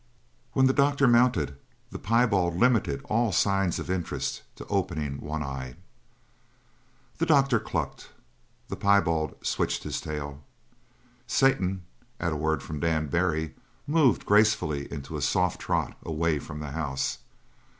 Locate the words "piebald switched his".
8.75-10.01